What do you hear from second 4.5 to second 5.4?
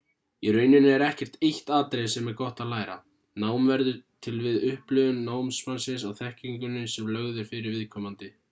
upplifun